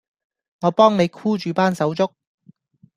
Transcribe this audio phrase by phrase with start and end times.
[0.61, 2.11] 我幫你箍住班手足